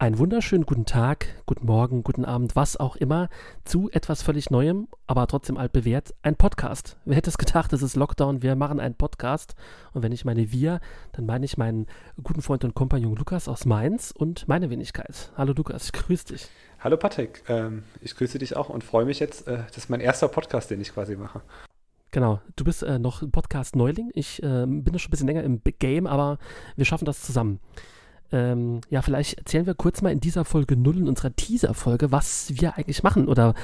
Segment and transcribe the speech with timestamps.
[0.00, 3.28] Einen wunderschönen guten Tag, guten Morgen, guten Abend, was auch immer,
[3.64, 6.96] zu etwas völlig Neuem, aber trotzdem altbewährt, ein Podcast.
[7.04, 9.56] Wer hätte es gedacht, es ist Lockdown, wir machen einen Podcast.
[9.92, 10.78] Und wenn ich meine wir,
[11.10, 11.88] dann meine ich meinen
[12.22, 15.32] guten Freund und Kompagnon Lukas aus Mainz und meine Wenigkeit.
[15.36, 16.46] Hallo Lukas, ich grüße dich.
[16.78, 19.98] Hallo Patrick, ähm, ich grüße dich auch und freue mich jetzt, äh, das ist mein
[19.98, 21.40] erster Podcast, den ich quasi mache.
[22.12, 24.12] Genau, du bist äh, noch Podcast-Neuling.
[24.14, 26.38] Ich äh, bin schon ein bisschen länger im Big Game, aber
[26.76, 27.58] wir schaffen das zusammen.
[28.30, 32.52] Ähm, ja, vielleicht erzählen wir kurz mal in dieser Folge 0 in unserer Teaser-Folge, was
[32.60, 33.54] wir eigentlich machen oder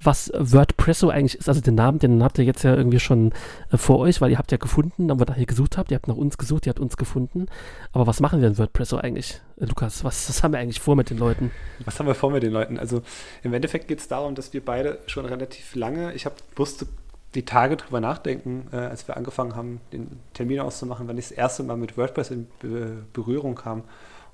[0.00, 1.48] was WordPresso eigentlich ist.
[1.48, 3.32] Also den Namen, den habt ihr jetzt ja irgendwie schon
[3.70, 5.96] äh, vor euch, weil ihr habt ja gefunden, dann wir nach hier gesucht habt, ihr
[5.96, 7.46] habt nach uns gesucht, ihr habt uns gefunden.
[7.92, 9.40] Aber was machen wir in WordPresso eigentlich?
[9.60, 11.50] Äh, Lukas, was, was haben wir eigentlich vor mit den Leuten?
[11.84, 12.78] Was haben wir vor mit den Leuten?
[12.78, 13.02] Also
[13.42, 16.86] im Endeffekt geht es darum, dass wir beide schon relativ lange, ich hab, wusste
[17.34, 21.36] die Tage drüber nachdenken, äh, als wir angefangen haben, den Termin auszumachen, wann ich das
[21.36, 23.82] erste Mal mit WordPress in Be Berührung kam.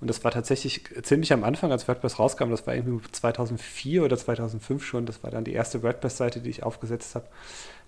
[0.00, 2.50] Und das war tatsächlich ziemlich am Anfang, als WordPress rauskam.
[2.50, 5.06] Das war irgendwie 2004 oder 2005 schon.
[5.06, 7.26] Das war dann die erste WordPress-Seite, die ich aufgesetzt habe.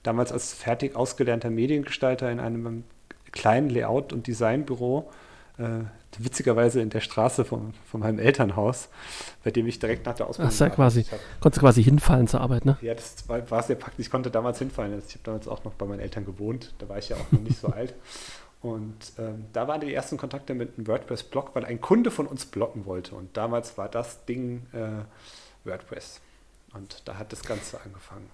[0.03, 2.85] Damals als fertig ausgelernter Mediengestalter in einem
[3.31, 5.11] kleinen Layout- und Designbüro.
[5.59, 5.85] Äh,
[6.19, 8.89] witzigerweise in der Straße von, von meinem Elternhaus,
[9.45, 10.53] bei dem ich direkt nach der Ausbildung.
[10.55, 11.07] Ach, ja quasi.
[11.41, 12.77] Konntest du quasi hinfallen zur Arbeit, ne?
[12.83, 14.07] Ja, das war, war sehr praktisch.
[14.07, 14.99] Ich konnte damals hinfallen.
[15.07, 16.75] Ich habe damals auch noch bei meinen Eltern gewohnt.
[16.79, 17.95] Da war ich ja auch noch nicht so alt.
[18.63, 22.47] Und ähm, da waren die ersten Kontakte mit einem WordPress-Blog, weil ein Kunde von uns
[22.47, 23.17] bloggen wollte.
[23.17, 26.21] Und damals war das Ding äh, WordPress.
[26.73, 28.31] Und da hat das Ganze angefangen.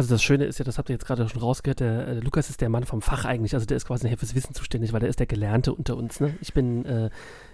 [0.00, 2.48] Also das Schöne ist ja, das habt ihr jetzt gerade schon rausgehört, der, der, Lukas
[2.48, 5.10] ist der Mann vom Fach eigentlich, also der ist quasi fürs Wissen zuständig, weil der
[5.10, 6.20] ist der Gelernte unter uns.
[6.20, 6.34] Ne?
[6.40, 7.10] Ich bin äh,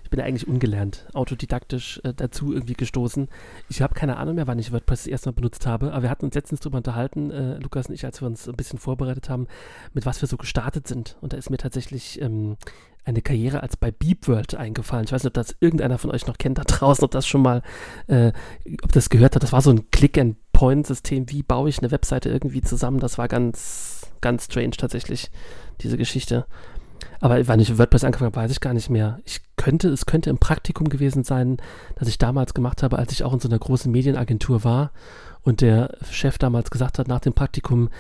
[0.07, 3.27] ich bin eigentlich ungelernt, autodidaktisch äh, dazu irgendwie gestoßen.
[3.69, 6.11] Ich habe keine Ahnung mehr, wann ich WordPress das erste Mal benutzt habe, aber wir
[6.11, 9.29] hatten uns letztens darüber unterhalten, äh, Lukas und ich, als wir uns ein bisschen vorbereitet
[9.29, 9.49] haben,
[9.95, 11.17] mit was wir so gestartet sind.
[11.23, 12.57] Und da ist mir tatsächlich ähm,
[13.05, 15.07] eine Karriere als bei BeepWorld eingefallen.
[15.07, 17.43] Ich weiß nicht, ob das irgendeiner von euch noch kennt da draußen, ob das schon
[17.43, 17.63] mal,
[18.07, 18.31] äh,
[18.85, 19.43] ob das gehört hat.
[19.43, 19.91] Das war so ein
[20.57, 21.31] Click-and-Point-System.
[21.31, 22.99] Wie baue ich eine Webseite irgendwie zusammen?
[22.99, 25.31] Das war ganz, ganz strange tatsächlich,
[25.81, 26.47] diese Geschichte.
[27.21, 29.21] Aber wann ich WordPress angefangen habe, weiß ich gar nicht mehr.
[29.25, 31.59] Ich könnte, es könnte im Praktikum gewesen sein,
[31.97, 34.93] das ich damals gemacht habe, als ich auch in so einer großen Medienagentur war
[35.43, 37.91] und der Chef damals gesagt hat nach dem Praktikum,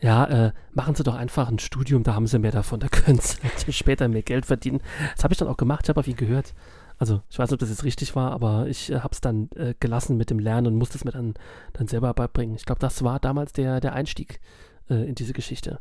[0.00, 3.20] ja, äh, machen Sie doch einfach ein Studium, da haben Sie mehr davon, da können
[3.20, 4.80] Sie später mehr Geld verdienen.
[5.14, 6.52] Das habe ich dann auch gemacht, ich habe auf ihn gehört.
[6.98, 9.50] Also ich weiß nicht, ob das jetzt richtig war, aber ich äh, habe es dann
[9.56, 11.34] äh, gelassen mit dem Lernen und musste es mir dann,
[11.72, 12.56] dann selber beibringen.
[12.56, 14.40] Ich glaube, das war damals der, der Einstieg
[14.88, 15.80] äh, in diese Geschichte.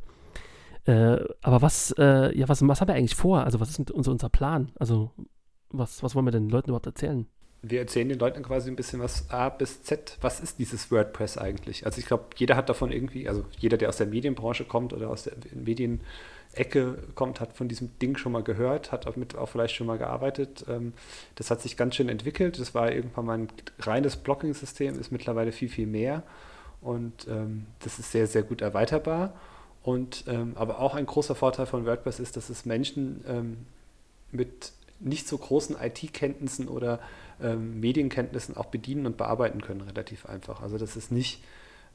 [0.85, 3.43] Äh, aber was, äh, ja, was, was haben wir eigentlich vor?
[3.43, 4.71] Also, was ist unser, unser Plan?
[4.77, 5.11] Also,
[5.69, 7.25] was, was wollen wir den Leuten überhaupt erzählen?
[7.61, 10.17] Wir erzählen den Leuten quasi ein bisschen was A bis Z.
[10.19, 11.85] Was ist dieses WordPress eigentlich?
[11.85, 15.09] Also, ich glaube, jeder hat davon irgendwie, also jeder, der aus der Medienbranche kommt oder
[15.09, 15.35] aus der
[16.53, 19.87] Medienecke kommt, hat von diesem Ding schon mal gehört, hat auch mit auch vielleicht schon
[19.87, 20.65] mal gearbeitet.
[20.67, 20.93] Ähm,
[21.35, 22.59] das hat sich ganz schön entwickelt.
[22.59, 23.47] Das war irgendwann mal ein
[23.79, 26.23] reines Blocking-System, ist mittlerweile viel, viel mehr.
[26.81, 29.33] Und ähm, das ist sehr, sehr gut erweiterbar.
[29.81, 33.65] Und ähm, aber auch ein großer Vorteil von WordPress ist, dass es Menschen
[34.31, 36.99] mit nicht so großen IT-Kenntnissen oder
[37.39, 40.61] Medienkenntnissen auch bedienen und bearbeiten können, relativ einfach.
[40.61, 41.43] Also dass es nicht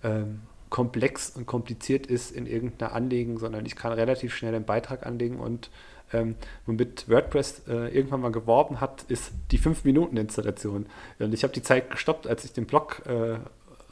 [0.04, 5.06] ähm, komplex und kompliziert ist in irgendeiner Anlegen, sondern ich kann relativ schnell einen Beitrag
[5.06, 5.70] anlegen und
[6.12, 6.36] ähm,
[6.66, 10.86] womit WordPress äh, irgendwann mal geworben hat, ist die 5-Minuten-Installation.
[11.18, 13.36] Und ich habe die Zeit gestoppt, als ich den Blog äh,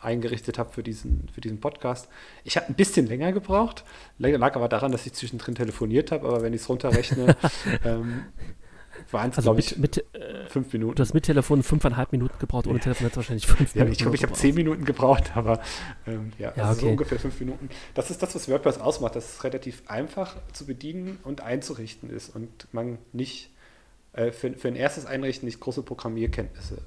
[0.01, 2.09] eingerichtet habe für diesen, für diesen Podcast.
[2.45, 3.85] Ich habe ein bisschen länger gebraucht,
[4.19, 7.37] lag aber daran, dass ich zwischendrin telefoniert habe, aber wenn ich es runterrechne,
[7.85, 8.25] ähm,
[9.11, 10.97] waren es, also glaube ich, mit, äh, fünf Minuten.
[10.97, 13.93] Du hast mit Telefon fünfeinhalb Minuten gebraucht, ohne Telefon hat es wahrscheinlich fünf ja, Minuten.
[13.93, 15.61] Ich glaube, ich habe zehn Minuten gebraucht, aber
[16.07, 16.81] ähm, ja, ja also okay.
[16.81, 17.69] so ungefähr fünf Minuten.
[17.95, 22.35] Das ist das, was WordPress ausmacht, dass es relativ einfach zu bedienen und einzurichten ist
[22.35, 23.51] und man nicht
[24.13, 26.79] äh, für, für ein erstes Einrichten nicht große Programmierkenntnisse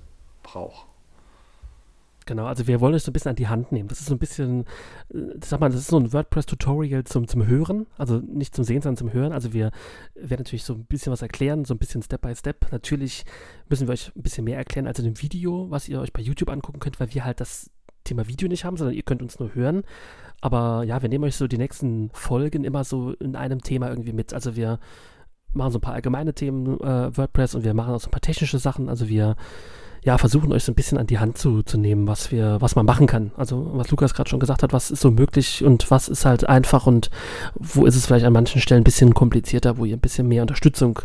[0.44, 0.86] braucht.
[2.30, 3.90] Genau, also wir wollen euch so ein bisschen an die Hand nehmen.
[3.90, 4.66] Das ist so ein bisschen,
[5.12, 8.84] äh, sag mal, das ist so ein WordPress-Tutorial zum, zum Hören, also nicht zum Sehen,
[8.84, 9.34] sondern zum Hören.
[9.34, 9.72] Also wir
[10.14, 12.72] werden natürlich so ein bisschen was erklären, so ein bisschen Step by Step.
[12.72, 13.26] Natürlich
[13.68, 16.22] müssen wir euch ein bisschen mehr erklären als in dem Video, was ihr euch bei
[16.22, 17.72] YouTube angucken könnt, weil wir halt das
[18.04, 19.82] Thema Video nicht haben, sondern ihr könnt uns nur hören.
[20.40, 24.14] Aber ja, wir nehmen euch so die nächsten Folgen immer so in einem Thema irgendwie
[24.14, 24.36] mit.
[24.36, 24.78] Also wir
[25.52, 28.22] machen so ein paar allgemeine Themen äh, WordPress und wir machen auch so ein paar
[28.22, 28.88] technische Sachen.
[28.88, 29.36] Also wir
[30.04, 32.76] ja, versuchen euch so ein bisschen an die Hand zu, zu nehmen, was wir, was
[32.76, 33.32] man machen kann.
[33.36, 36.48] Also was Lukas gerade schon gesagt hat, was ist so möglich und was ist halt
[36.48, 37.10] einfach und
[37.56, 40.42] wo ist es vielleicht an manchen Stellen ein bisschen komplizierter, wo ihr ein bisschen mehr
[40.42, 41.00] Unterstützung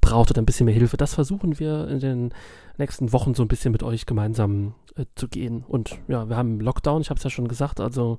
[0.00, 0.96] braucht oder ein bisschen mehr Hilfe.
[0.96, 2.34] Das versuchen wir in den
[2.78, 5.64] nächsten Wochen so ein bisschen mit euch gemeinsam äh, zu gehen.
[5.68, 8.18] Und ja, wir haben Lockdown, ich habe es ja schon gesagt, also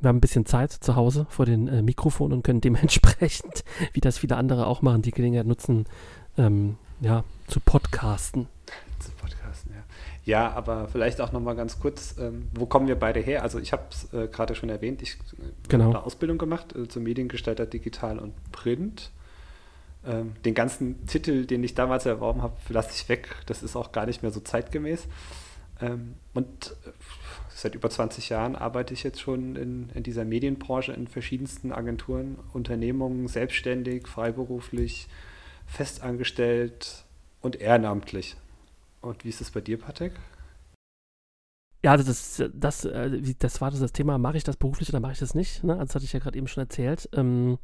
[0.00, 4.00] wir haben ein bisschen Zeit zu Hause vor den äh, Mikrofonen und können dementsprechend, wie
[4.00, 5.84] das viele andere auch machen, die Gelegenheit nutzen,
[6.36, 8.46] ähm, ja, zu podcasten.
[9.00, 9.72] Zu podcasten.
[9.74, 9.82] ja.
[10.24, 13.42] Ja, aber vielleicht auch nochmal ganz kurz, ähm, wo kommen wir beide her?
[13.42, 15.86] Also ich habe es äh, gerade schon erwähnt, ich äh, genau.
[15.86, 19.10] habe eine Ausbildung gemacht äh, zum Mediengestalter Digital und Print.
[20.06, 23.34] Ähm, den ganzen Titel, den ich damals erworben habe, lasse ich weg.
[23.46, 25.06] Das ist auch gar nicht mehr so zeitgemäß.
[25.80, 26.90] Ähm, und äh,
[27.48, 32.38] seit über 20 Jahren arbeite ich jetzt schon in, in dieser Medienbranche in verschiedensten Agenturen,
[32.52, 35.08] Unternehmungen, selbstständig, freiberuflich,
[35.72, 37.04] festangestellt
[37.40, 38.36] und ehrenamtlich.
[39.00, 40.12] Und wie ist es bei dir, Patrick?
[41.82, 45.00] Ja, also das, das, äh, das war das, das Thema, mache ich das beruflich oder
[45.00, 45.64] mache ich das nicht?
[45.64, 45.76] Ne?
[45.76, 47.08] Das hatte ich ja gerade eben schon erzählt.
[47.12, 47.58] Ähm,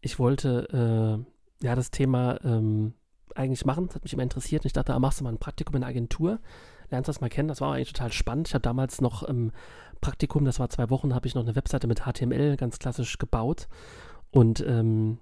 [0.00, 1.24] ich wollte
[1.60, 2.94] äh, ja das Thema ähm,
[3.34, 4.64] eigentlich machen, das hat mich immer interessiert.
[4.64, 6.38] Ich dachte, ah, machst du mal ein Praktikum in einer Agentur,
[6.90, 7.48] lernst das mal kennen.
[7.48, 8.48] Das war eigentlich total spannend.
[8.48, 9.50] Ich habe damals noch im
[10.00, 13.68] Praktikum, das war zwei Wochen, habe ich noch eine Webseite mit HTML ganz klassisch gebaut.
[14.30, 15.18] Und ähm,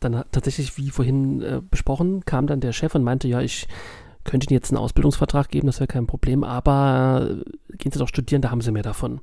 [0.00, 3.68] dann tatsächlich, wie vorhin äh, besprochen, kam dann der Chef und meinte, ja, ich
[4.24, 8.08] könnte Ihnen jetzt einen Ausbildungsvertrag geben, das wäre kein Problem, aber äh, gehen Sie doch
[8.08, 9.20] studieren, da haben Sie mehr davon.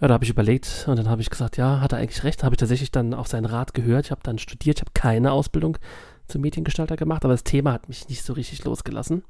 [0.00, 2.42] Ja, da habe ich überlegt und dann habe ich gesagt, ja, hat er eigentlich recht,
[2.42, 4.06] habe ich tatsächlich dann auf seinen Rat gehört.
[4.06, 5.76] Ich habe dann studiert, ich habe keine Ausbildung
[6.26, 9.24] zum Mediengestalter gemacht, aber das Thema hat mich nicht so richtig losgelassen.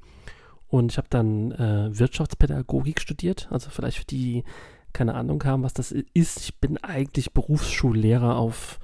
[0.69, 4.45] Und ich habe dann äh, Wirtschaftspädagogik studiert, also vielleicht für die, die
[4.93, 6.41] keine Ahnung haben, was das ist.
[6.41, 8.79] Ich bin eigentlich Berufsschullehrer auf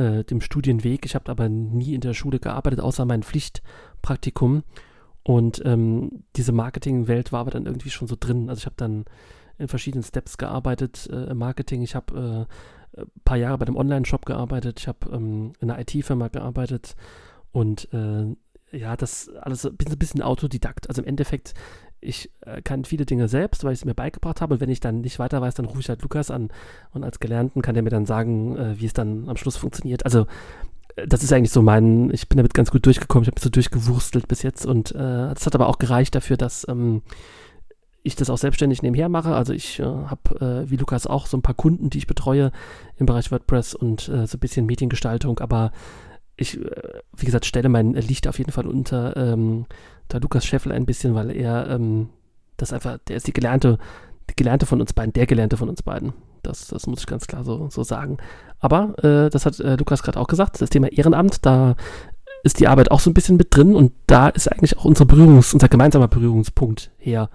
[0.00, 1.04] äh, dem Studienweg.
[1.04, 4.62] Ich habe aber nie in der Schule gearbeitet, außer mein Pflichtpraktikum.
[5.22, 8.48] Und ähm, diese Marketingwelt war aber dann irgendwie schon so drin.
[8.48, 9.04] Also ich habe dann
[9.58, 11.82] in verschiedenen Steps gearbeitet äh, im Marketing.
[11.82, 12.48] Ich habe
[12.96, 14.80] äh, ein paar Jahre bei einem Online-Shop gearbeitet.
[14.80, 16.96] Ich habe ähm, in einer IT-Firma gearbeitet.
[17.52, 18.34] Und äh,
[18.72, 20.88] ja, das alles bin so ein bisschen Autodidakt.
[20.88, 21.52] Also im Endeffekt,
[22.00, 24.54] ich äh, kann viele Dinge selbst, weil ich es mir beigebracht habe.
[24.54, 26.48] Und wenn ich dann nicht weiter weiß, dann rufe ich halt Lukas an.
[26.92, 30.04] Und als Gelernten kann der mir dann sagen, äh, wie es dann am Schluss funktioniert.
[30.04, 30.26] Also
[30.96, 33.24] äh, das ist eigentlich so mein, ich bin damit ganz gut durchgekommen.
[33.24, 34.64] Ich habe so durchgewurstelt bis jetzt.
[34.64, 37.02] Und äh, das hat aber auch gereicht dafür, dass ähm,
[38.02, 39.34] ich das auch selbstständig nebenher mache.
[39.34, 42.50] Also ich äh, habe, äh, wie Lukas auch, so ein paar Kunden, die ich betreue
[42.96, 45.72] im Bereich WordPress und so ein bisschen Mediengestaltung, aber
[46.36, 46.58] ich,
[47.16, 49.66] wie gesagt, stelle mein Licht auf jeden Fall unter, ähm,
[50.10, 52.08] unter Lukas Scheffel ein bisschen, weil er ähm,
[52.56, 53.78] das einfach, der ist die gelernte,
[54.28, 56.12] die gelernte von uns beiden, der gelernte von uns beiden.
[56.42, 58.18] Das, das muss ich ganz klar so, so sagen.
[58.58, 61.76] Aber äh, das hat äh, Lukas gerade auch gesagt, das Thema Ehrenamt, da
[62.42, 65.04] ist die Arbeit auch so ein bisschen mit drin und da ist eigentlich auch unser
[65.04, 67.30] Berührungs-, unser gemeinsamer Berührungspunkt her.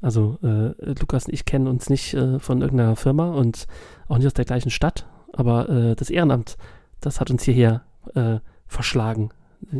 [0.00, 3.66] Also äh, Lukas und ich kennen uns nicht äh, von irgendeiner Firma und
[4.08, 6.56] auch nicht aus der gleichen Stadt, aber äh, das Ehrenamt,
[7.00, 7.82] das hat uns hierher
[8.14, 9.30] äh, verschlagen.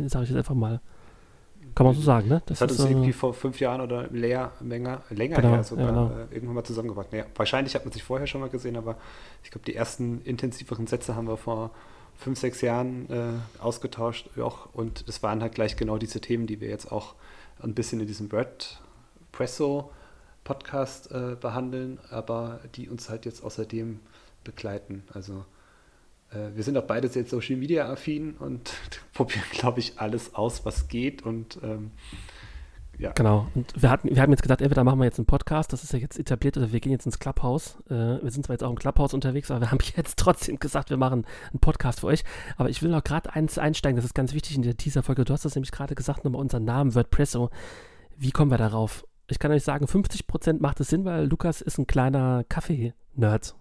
[0.07, 0.81] Sage ich jetzt einfach mal.
[1.77, 2.41] Kann man so sagen, ne?
[2.47, 5.85] Das, das hat uns irgendwie vor fünf Jahren oder leer, länger, länger genau, her sogar
[5.85, 6.07] genau.
[6.07, 7.11] äh, irgendwann mal zusammengebracht.
[7.11, 8.95] Naja, wahrscheinlich hat man sich vorher schon mal gesehen, aber
[9.43, 11.69] ich glaube, die ersten intensiveren Sätze haben wir vor
[12.15, 14.27] fünf, sechs Jahren äh, ausgetauscht.
[14.39, 17.13] Auch, und es waren halt gleich genau diese Themen, die wir jetzt auch
[17.61, 19.91] ein bisschen in diesem WordPresso
[20.43, 23.99] Podcast äh, behandeln, aber die uns halt jetzt außerdem
[24.43, 25.03] begleiten.
[25.13, 25.56] Also äh,
[26.31, 28.73] wir sind auch beide sehr Social Media affin und
[29.13, 31.91] probieren, glaube ich, alles aus, was geht und ähm,
[32.99, 33.11] ja.
[33.11, 33.47] Genau.
[33.53, 35.93] Und wir hatten, wir haben jetzt gedacht, entweder machen wir jetzt einen Podcast, das ist
[35.93, 37.77] ja jetzt etabliert, oder wir gehen jetzt ins Clubhouse.
[37.89, 40.89] Äh, wir sind zwar jetzt auch im Clubhouse unterwegs, aber wir haben jetzt trotzdem gesagt,
[40.89, 42.23] wir machen einen Podcast für euch.
[42.57, 45.25] Aber ich will noch gerade eins einsteigen, das ist ganz wichtig in der Teaser-Folge.
[45.25, 47.51] Du hast das nämlich gerade gesagt, nochmal unseren Namen, WordPresso.
[48.17, 49.05] Wie kommen wir darauf?
[49.27, 53.56] Ich kann euch sagen, 50% macht es Sinn, weil Lukas ist ein kleiner Kaffee-Nerd.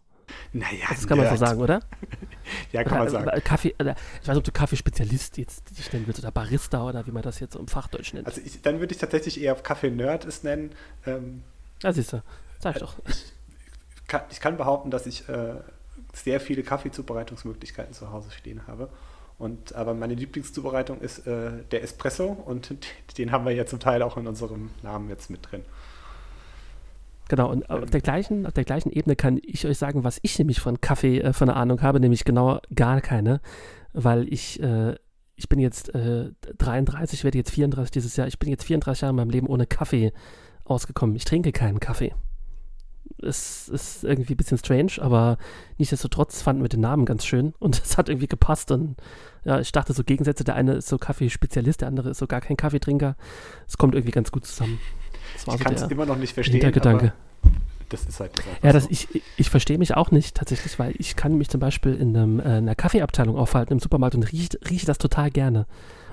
[0.53, 1.81] Naja, das kann man so sagen, oder?
[2.73, 3.43] ja, kann man sagen.
[3.43, 7.07] Kaffee, oder, ich weiß nicht, ob du Kaffeespezialist jetzt dich nennen willst oder Barista oder
[7.07, 8.27] wie man das jetzt im Fachdeutsch nennt.
[8.27, 10.73] Also ich, dann würde ich tatsächlich eher Kaffee-Nerd es nennen.
[11.07, 11.43] Ähm,
[11.83, 12.23] ja, siehst du.
[12.59, 12.95] Sag ich doch.
[13.07, 15.55] Ich kann, ich kann behaupten, dass ich äh,
[16.15, 18.89] sehr viele Kaffeezubereitungsmöglichkeiten zu Hause stehen habe.
[19.39, 22.75] Und, aber meine Lieblingszubereitung ist äh, der Espresso und
[23.19, 25.65] den haben wir ja zum Teil auch in unserem Namen jetzt mit drin.
[27.29, 30.39] Genau, und auf der, gleichen, auf der gleichen Ebene kann ich euch sagen, was ich
[30.39, 33.41] nämlich von Kaffee äh, von der Ahnung habe, nämlich genau gar keine,
[33.93, 34.95] weil ich, äh,
[35.35, 39.11] ich bin jetzt äh, 33, werde jetzt 34 dieses Jahr, ich bin jetzt 34 Jahre
[39.11, 40.13] in meinem Leben ohne Kaffee
[40.65, 41.17] ausgekommen.
[41.17, 42.15] Ich trinke keinen Kaffee.
[43.23, 45.39] Es ist irgendwie ein bisschen strange, aber
[45.79, 48.97] nichtsdestotrotz fanden wir den Namen ganz schön und es hat irgendwie gepasst und
[49.45, 52.41] ja, ich dachte so Gegensätze, der eine ist so Kaffeespezialist, der andere ist so gar
[52.41, 53.17] kein Kaffeetrinker.
[53.67, 54.81] Es kommt irgendwie ganz gut zusammen.
[55.37, 56.61] Das war ich so kann es immer noch nicht verstehen.
[56.61, 57.13] Hintergedanke.
[57.89, 58.91] Das ist halt das Ja, das, so.
[58.91, 62.41] ich, ich verstehe mich auch nicht tatsächlich, weil ich kann mich zum Beispiel in einem,
[62.41, 65.67] äh, einer Kaffeeabteilung aufhalten im Supermarkt und rieche, rieche das total gerne.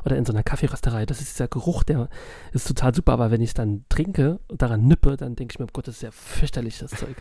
[0.05, 1.05] Oder in so einer Kaffeerösterei.
[1.05, 2.09] Das ist dieser Geruch, der
[2.51, 5.59] ist total super, aber wenn ich es dann trinke und daran nippe, dann denke ich
[5.59, 7.15] mir, oh Gott, das ist ja fürchterlich, das Zeug.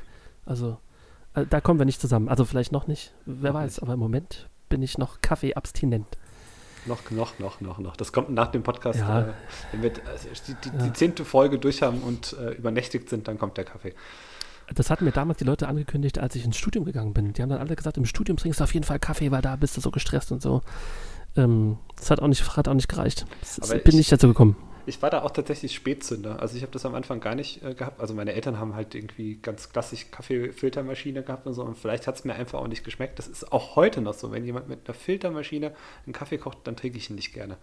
[0.45, 0.79] Also,
[1.33, 2.29] also da kommen wir nicht zusammen.
[2.29, 6.19] Also vielleicht noch nicht, wer noch weiß, aber im Moment bin ich noch Kaffeeabstinent.
[6.87, 7.97] Noch, noch, noch, noch, noch.
[7.97, 8.99] Das kommt nach dem Podcast.
[8.99, 9.21] Ja.
[9.21, 9.25] Äh,
[9.73, 10.85] wenn wir also die, die, ja.
[10.85, 13.95] die, zehnte Folge durch haben und äh, übernächtigt sind, dann kommt der Kaffee.
[14.75, 17.33] Das hatten mir damals die Leute angekündigt, als ich ins Studium gegangen bin.
[17.33, 19.57] Die haben dann alle gesagt, im Studium trinkst du auf jeden Fall Kaffee, weil da
[19.57, 20.63] bist du so gestresst und so.
[21.37, 23.27] Ähm, das hat auch nicht, hat auch nicht gereicht.
[23.41, 24.57] Das, bin ich, nicht dazu gekommen.
[24.85, 26.41] Ich war da auch tatsächlich Spätzünder.
[26.41, 28.01] Also ich habe das am Anfang gar nicht äh, gehabt.
[28.01, 31.63] Also meine Eltern haben halt irgendwie ganz klassisch Kaffeefiltermaschine gehabt und so.
[31.63, 33.19] Und vielleicht hat es mir einfach auch nicht geschmeckt.
[33.19, 34.33] Das ist auch heute noch so.
[34.33, 35.73] Wenn jemand mit einer Filtermaschine
[36.07, 37.59] einen Kaffee kocht, dann trinke ich ihn nicht gerne.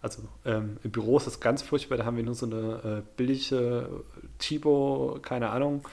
[0.00, 1.96] Also ähm, im Büro ist das ganz furchtbar.
[1.98, 4.04] Da haben wir nur so eine äh, billige
[4.38, 5.86] Chibo, keine Ahnung,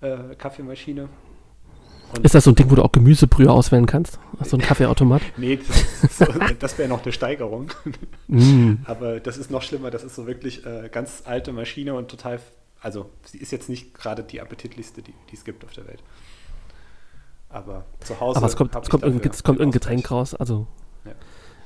[0.00, 1.08] äh, Kaffeemaschine.
[2.14, 4.18] Und ist das so ein Ding, wo du auch Gemüsebrühe auswählen kannst?
[4.42, 5.22] So ein Kaffeeautomat?
[5.36, 6.24] nee, das, so,
[6.58, 7.70] das wäre noch eine Steigerung.
[8.28, 8.74] mm.
[8.84, 9.90] Aber das ist noch schlimmer.
[9.90, 12.40] Das ist so wirklich äh, ganz alte Maschine und total.
[12.80, 16.02] Also, sie ist jetzt nicht gerade die appetitlichste, die, es gibt auf der Welt.
[17.48, 18.36] Aber zu Hause.
[18.36, 20.34] Aber es kommt, es kommt, irgendein, es kommt irgendein Getränk raus.
[20.34, 20.66] Also,
[21.04, 21.12] ja.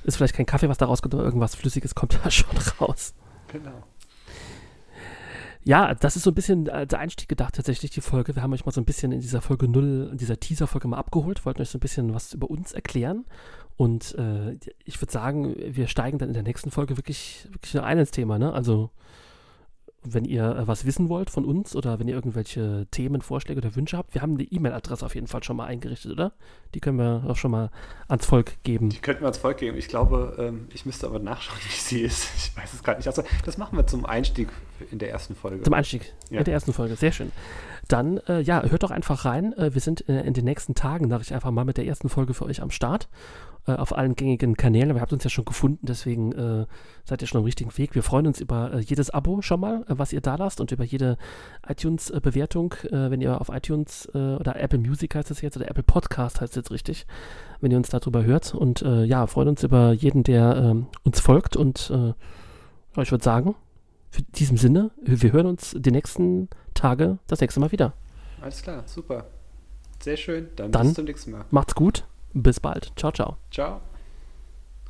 [0.04, 3.14] ist vielleicht kein Kaffee, was da rauskommt, aber irgendwas Flüssiges kommt da schon raus.
[3.48, 3.82] Genau.
[5.64, 8.34] Ja, das ist so ein bisschen äh, der Einstieg gedacht, tatsächlich, die Folge.
[8.34, 10.96] Wir haben euch mal so ein bisschen in dieser Folge 0, in dieser Teaser-Folge mal
[10.96, 13.26] abgeholt, wollten euch so ein bisschen was über uns erklären.
[13.76, 17.98] Und äh, ich würde sagen, wir steigen dann in der nächsten Folge wirklich, wirklich ein
[17.98, 18.52] ins Thema, ne?
[18.52, 18.90] Also
[20.02, 23.76] wenn ihr äh, was wissen wollt von uns oder wenn ihr irgendwelche Themen, Vorschläge oder
[23.76, 26.32] Wünsche habt, wir haben die E-Mail-Adresse auf jeden Fall schon mal eingerichtet, oder?
[26.74, 27.70] Die können wir auch schon mal
[28.08, 28.88] ans Volk geben.
[28.88, 29.76] Die könnten wir ans Volk geben.
[29.76, 32.28] Ich glaube, ähm, ich müsste aber nachschauen, wie sie ist.
[32.36, 33.08] Ich weiß es gerade nicht.
[33.08, 34.48] Also, das machen wir zum Einstieg
[34.90, 35.62] in der ersten Folge.
[35.62, 36.38] Zum Einstieg ja.
[36.38, 36.96] in der ersten Folge.
[36.96, 37.30] Sehr schön.
[37.88, 39.52] Dann, äh, ja, hört doch einfach rein.
[39.54, 42.34] Äh, wir sind in den nächsten Tagen, sage ich einfach mal, mit der ersten Folge
[42.34, 43.08] für euch am Start
[43.76, 44.90] auf allen gängigen Kanälen.
[44.90, 46.66] Aber ihr habt uns ja schon gefunden, deswegen äh,
[47.04, 47.94] seid ihr schon am richtigen Weg.
[47.94, 50.72] Wir freuen uns über äh, jedes Abo schon mal, äh, was ihr da lasst und
[50.72, 51.18] über jede
[51.66, 55.82] iTunes-Bewertung, äh, wenn ihr auf iTunes äh, oder Apple Music heißt es jetzt oder Apple
[55.82, 57.06] Podcast heißt es jetzt richtig,
[57.60, 58.54] wenn ihr uns darüber hört.
[58.54, 61.56] Und ja, freuen uns über jeden, der ähm, uns folgt.
[61.56, 61.92] Und
[62.96, 63.54] ich würde sagen,
[64.16, 67.92] in diesem Sinne, wir hören uns die nächsten Tage das nächste Mal wieder.
[68.40, 69.26] Alles klar, super.
[70.02, 70.48] Sehr schön.
[70.56, 71.44] Dann, Dann bis zum nächsten Mal.
[71.50, 72.04] Macht's gut.
[72.32, 72.92] Bis bald.
[72.96, 73.36] Ciao, ciao.
[73.50, 73.80] Ciao.